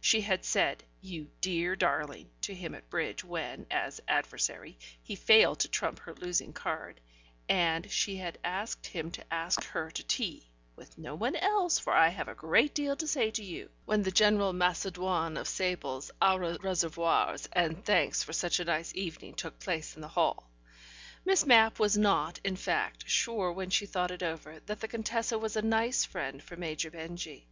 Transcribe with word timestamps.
She 0.00 0.22
had 0.22 0.44
said 0.44 0.82
"you 1.00 1.30
dear 1.40 1.76
darling" 1.76 2.28
to 2.40 2.52
him 2.52 2.74
at 2.74 2.90
bridge 2.90 3.22
when, 3.22 3.66
as 3.70 4.00
adversary, 4.08 4.80
he 5.00 5.14
failed 5.14 5.60
to 5.60 5.68
trump 5.68 6.00
her 6.00 6.14
losing 6.14 6.52
card, 6.52 7.00
and 7.48 7.88
she 7.88 8.16
had 8.16 8.36
asked 8.42 8.88
him 8.88 9.12
to 9.12 9.24
ask 9.32 9.62
her 9.62 9.88
to 9.92 10.02
tea 10.02 10.50
("with 10.74 10.98
no 10.98 11.14
one 11.14 11.36
else, 11.36 11.78
for 11.78 11.92
I 11.92 12.08
have 12.08 12.26
a 12.26 12.34
great 12.34 12.74
deal 12.74 12.96
to 12.96 13.06
say 13.06 13.30
to 13.30 13.44
you"), 13.44 13.70
when 13.84 14.02
the 14.02 14.10
general 14.10 14.52
macédoine 14.52 15.38
of 15.38 15.46
sables, 15.46 16.10
au 16.20 16.36
reservoirs, 16.60 17.48
and 17.52 17.84
thanks 17.84 18.24
for 18.24 18.32
such 18.32 18.58
a 18.58 18.64
nice 18.64 18.90
evening 18.96 19.34
took 19.36 19.60
place 19.60 19.94
in 19.94 20.00
the 20.02 20.08
hall. 20.08 20.50
Miss 21.24 21.46
Mapp 21.46 21.78
was 21.78 21.96
not, 21.96 22.40
in 22.42 22.56
fact, 22.56 23.08
sure 23.08 23.52
when 23.52 23.70
she 23.70 23.86
thought 23.86 24.10
it 24.10 24.24
over, 24.24 24.58
that 24.66 24.80
the 24.80 24.88
Contessa 24.88 25.38
was 25.38 25.54
a 25.54 25.62
nice 25.62 26.04
friend 26.04 26.42
for 26.42 26.56
Major 26.56 26.90
Benjy. 26.90 27.46